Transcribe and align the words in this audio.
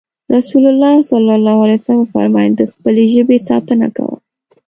رسول 0.35 0.63
الله 0.71 0.93
ص 1.85 1.89
وفرمايل 1.99 2.53
د 2.57 2.61
خپلې 2.73 3.03
ژبې 3.13 3.37
ساتنه 3.49 3.87
کوه. 3.95 4.15